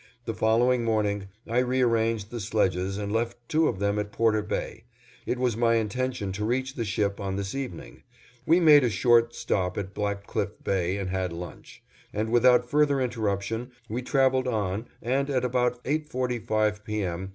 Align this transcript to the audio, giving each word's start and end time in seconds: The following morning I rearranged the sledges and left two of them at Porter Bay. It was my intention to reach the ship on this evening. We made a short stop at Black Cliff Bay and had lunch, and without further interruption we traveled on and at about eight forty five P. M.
The 0.25 0.33
following 0.33 0.83
morning 0.83 1.27
I 1.47 1.59
rearranged 1.59 2.31
the 2.31 2.39
sledges 2.39 2.97
and 2.97 3.11
left 3.11 3.37
two 3.47 3.67
of 3.67 3.77
them 3.77 3.99
at 3.99 4.11
Porter 4.11 4.41
Bay. 4.41 4.85
It 5.27 5.37
was 5.37 5.55
my 5.55 5.75
intention 5.75 6.31
to 6.31 6.43
reach 6.43 6.73
the 6.73 6.83
ship 6.83 7.19
on 7.19 7.35
this 7.35 7.53
evening. 7.53 8.01
We 8.47 8.59
made 8.59 8.83
a 8.83 8.89
short 8.89 9.35
stop 9.35 9.77
at 9.77 9.93
Black 9.93 10.25
Cliff 10.25 10.53
Bay 10.63 10.97
and 10.97 11.11
had 11.11 11.31
lunch, 11.31 11.83
and 12.11 12.31
without 12.31 12.67
further 12.67 12.99
interruption 12.99 13.73
we 13.89 14.01
traveled 14.01 14.47
on 14.47 14.87
and 15.03 15.29
at 15.29 15.45
about 15.45 15.79
eight 15.85 16.09
forty 16.09 16.39
five 16.39 16.83
P. 16.83 17.03
M. 17.03 17.29